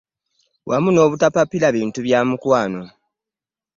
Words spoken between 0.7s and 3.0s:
n'obutapapira bintu bya mukwano.